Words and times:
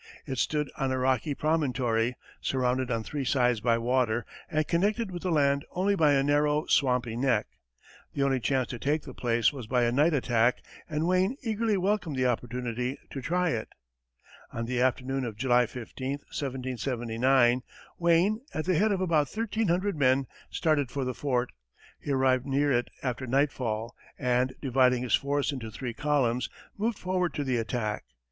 It 0.25 0.39
stood 0.39 0.71
on 0.79 0.91
a 0.91 0.97
rocky 0.97 1.35
promontory, 1.35 2.15
surrounded 2.41 2.89
on 2.89 3.03
three 3.03 3.23
sides 3.23 3.59
by 3.61 3.77
water 3.77 4.25
and 4.49 4.67
connected 4.67 5.11
with 5.11 5.21
the 5.21 5.29
land 5.31 5.63
only 5.75 5.93
by 5.93 6.13
a 6.13 6.23
narrow, 6.23 6.65
swampy 6.65 7.15
neck. 7.15 7.45
The 8.15 8.23
only 8.23 8.39
chance 8.39 8.69
to 8.69 8.79
take 8.79 9.03
the 9.03 9.13
place 9.13 9.53
was 9.53 9.67
by 9.67 9.83
a 9.83 9.91
night 9.91 10.15
attack, 10.15 10.63
and 10.89 11.05
Wayne 11.07 11.37
eagerly 11.43 11.77
welcomed 11.77 12.15
the 12.15 12.25
opportunity 12.25 12.97
to 13.11 13.21
try 13.21 13.51
it. 13.51 13.67
On 14.51 14.65
the 14.65 14.81
afternoon 14.81 15.23
of 15.23 15.37
July 15.37 15.67
15, 15.67 16.13
1779, 16.13 17.61
Wayne, 17.99 18.41
at 18.55 18.65
the 18.65 18.79
head 18.79 18.91
of 18.91 19.01
about 19.01 19.29
thirteen 19.29 19.67
hundred 19.67 19.95
men, 19.95 20.25
started 20.49 20.89
for 20.89 21.05
the 21.05 21.13
fort. 21.13 21.51
He 21.99 22.09
arrived 22.11 22.47
near 22.47 22.71
it 22.71 22.87
after 23.03 23.27
nightfall, 23.27 23.95
and 24.17 24.55
dividing 24.63 25.03
his 25.03 25.13
force 25.13 25.51
into 25.51 25.69
three 25.69 25.93
columns, 25.93 26.49
moved 26.75 26.97
forward 26.97 27.35
to 27.35 27.43
the 27.43 27.57
attack. 27.57 28.05